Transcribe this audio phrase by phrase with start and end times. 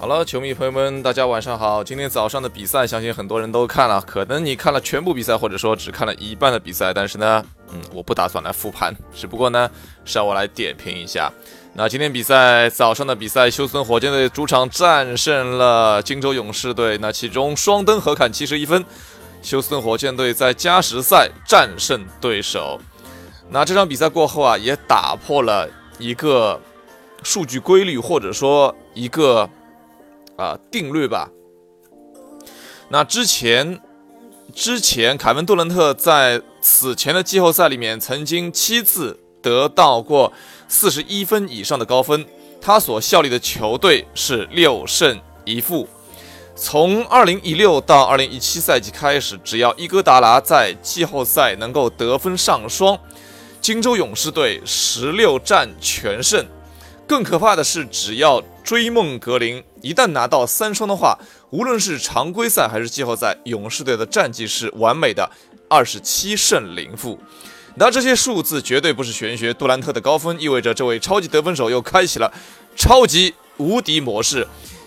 [0.00, 1.84] 好了，球迷朋友们，大家晚上好。
[1.84, 4.00] 今天早上的比赛，相信很多人都看了。
[4.00, 6.90] 可能你看了全部比赛，或者说只看了一半的比赛。
[6.90, 9.70] 但是呢，嗯，我不打算来复盘，只不过呢，
[10.06, 11.30] 是要我来点评一下。
[11.74, 16.96] 那今天比赛早上的比赛，休斯顿火箭队主场战胜了金州勇士队。
[16.96, 18.82] 那其中双灯合砍七十一分，
[19.42, 22.80] 休斯顿火箭队在加时赛战胜对手。
[23.50, 26.58] 那这场比赛过后啊，也打破了一个
[27.22, 29.46] 数据规律，或者说一个。
[30.40, 31.30] 啊，定律吧。
[32.88, 33.78] 那之前，
[34.54, 40.32] 之前凯文杜兰特在此前的季后赛里面曾经七次得到过
[40.66, 42.24] 四十一分以上的高分，
[42.58, 45.86] 他所效力的球队是六胜一负。
[46.56, 52.98] 从二零一六到二零一七赛季开始，只要伊戈达拉在季后赛能够得分上双，
[53.60, 56.46] 金州勇士队十六战全胜。
[57.06, 61.18] 更可怕的是，只要追梦格林一旦拿到三双的话，
[61.50, 65.30] 无论是常规赛还是季后赛，勇士队的战绩是完美的
[65.68, 67.18] 二十七胜零负。
[67.76, 69.54] 那这些数字绝对不是玄学。
[69.54, 72.32] 杜兰特的高分意味着这位超级得分手又开启了
[72.76, 74.46] 超级无敌模式。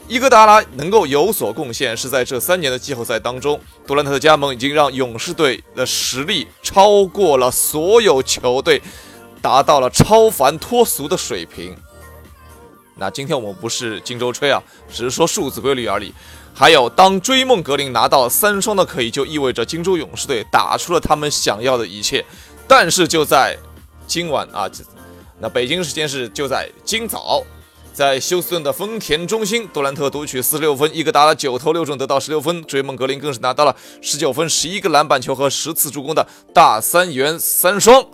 [0.10, 8.82] 伊戈达拉能够有所贡献，是在这三年的季后赛当中，杜兰特的加盟已经让勇士队的实力超过了所有球队，
[9.42, 11.74] 达到了超凡脱俗的水平。
[12.96, 16.14] 那今天我们不是荆州吹啊，只是说数字规律而已。
[16.54, 22.24] 还有，当追梦格林拿到三双的可以，就意味着荆州勇士队打出了他们想要的一切。
[22.68, 23.58] 但是就在
[24.06, 24.70] 今晚啊，
[25.40, 27.44] 那北京时间是就在今早，
[27.92, 38.06] 在休斯顿的丰田中心，杜兰特独取四十六分，伊戈达拉九投六中得到十六分，追梦格林更是拿到了十九分、十一个篮板球和十次助攻的大三元三双。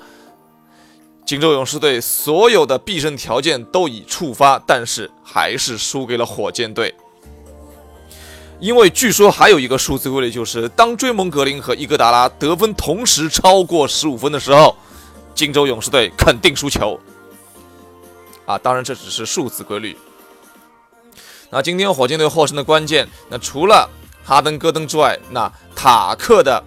[1.29, 6.95] 金州勇士队所有的必胜条件都已触发，但是还是输给了火箭队。
[8.59, 14.75] 因为据说还有一个数字规律，就是当追梦格林和伊戈达拉得分同时超过十五分的时候，
[15.35, 16.99] 金州勇士队肯定输球。
[18.47, 19.95] 啊，当然这只是数字规律。
[21.51, 23.87] 那今天火箭队获胜的关键，那除了
[24.25, 26.63] 哈登、戈登之外，那塔克的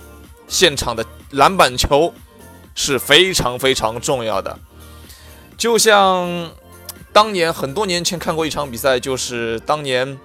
[0.46, 2.14] 现场的篮板球。
[2.74, 4.58] 是非常非常重要的，
[5.56, 6.50] 就像
[7.12, 10.18] 当年很多年前看过一场比赛，就是当年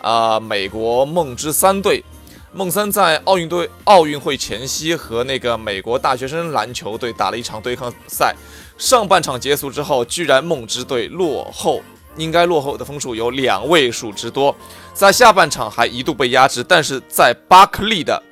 [0.00, 2.04] 啊，美国梦之三队，
[2.52, 8.34] 梦三在奥运队奥运会前夕和那个美国大学生篮球队打了一场对抗赛，
[8.76, 11.82] 上半场结束之后，居然梦之队落后，
[12.16, 14.54] 应该落后的分数有两位数之多，
[14.92, 18.22] 在下半场还一度被压制，但是在巴克利的。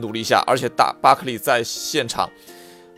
[0.00, 2.30] 努力一下，而且大巴克利在现场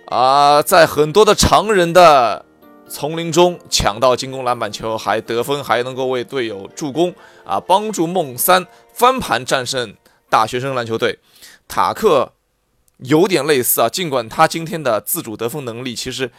[0.06, 2.44] 啊，在很多的常人的
[2.88, 9.94] 丛林中抢到进攻篮板球，还得分，还能够为队友助攻啊，帮助梦三翻盘战胜
[10.28, 11.18] 大学生篮球队。
[11.68, 12.32] 塔克
[12.98, 16.30] 有点类似啊，尽管他今天的自主得分能力其实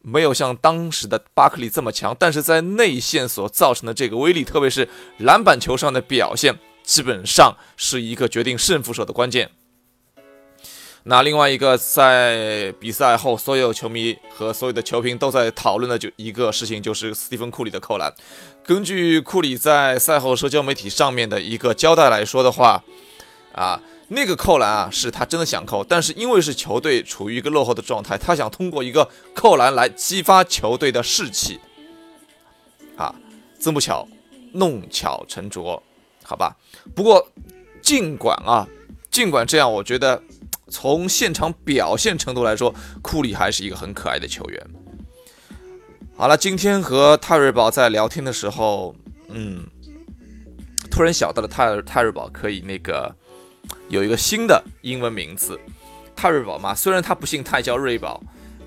[0.00, 4.88] 没有像当时的巴克利这么强，但是在内线所造成的这个威力，特别是
[5.18, 9.50] 篮板球上的表现，基本上是一个决定胜负手的关键。
[11.08, 18.12] 那另外一个在比赛后，所有球迷和所有的球评都在讨论的就一个事情，就是斯蒂芬库里的扣篮。
[18.64, 22.82] 根据库里在赛后社交媒体上面的一个交代来说的话，
[23.52, 31.60] 啊，那个扣篮啊是他真的想扣，但是因为是球队处于一个落后的状态，他想通过一个扣篮来激发球队的士气。
[32.96, 33.14] 啊，
[33.60, 34.08] 这么巧，
[34.54, 35.80] 弄巧成拙，
[36.24, 36.56] 好吧。
[36.96, 37.24] 不过
[37.80, 38.66] 尽管啊，
[39.08, 40.20] 尽管这样，我觉得。
[40.68, 44.66] 从现场表现程度来说，库里还是一个很可爱的球员。
[46.16, 48.96] 好了，今天和泰瑞宝在聊天的时候，
[49.28, 49.64] 嗯，
[50.90, 53.14] 突然想到了泰泰瑞宝可以那个
[53.88, 55.60] 有一个新的英文名字，
[56.16, 56.74] 泰瑞宝嘛。
[56.74, 58.20] 虽然他不姓泰，叫瑞宝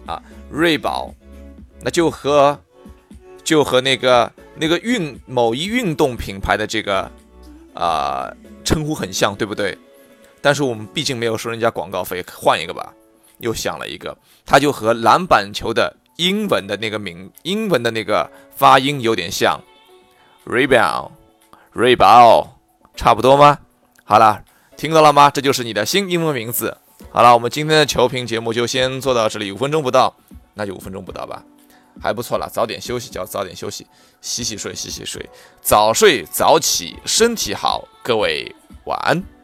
[0.06, 1.14] 啊，瑞宝，
[1.82, 2.60] 那就和
[3.44, 7.12] 就和那个那个运某一运动品牌的这个
[7.74, 8.32] 啊
[8.64, 9.78] 称呼很像，对不对？
[10.42, 12.94] 但是我们毕竟没有收人家广告费，换一个吧。
[13.40, 19.58] 又想了一个，它就和篮板球的英文的那个名，英文的那个发音有点像
[20.46, 22.48] ，rebound，rebound，
[22.98, 23.60] 差不多吗？
[24.04, 24.44] 好了，
[24.76, 25.30] 听到了吗？
[25.30, 26.78] 这就是你的新英文名字。
[27.12, 30.14] 好了，我们今天的球评节目就先做到这里，五分钟不到，
[30.54, 31.42] 那就五分钟不到吧，
[32.02, 32.50] 还不错了。
[32.52, 33.88] 早点休息，就要早点休息，
[34.20, 35.30] 洗洗睡，洗洗睡，
[35.62, 37.88] 早睡早起，身体好。
[38.04, 38.54] 各位
[38.84, 39.39] 晚安。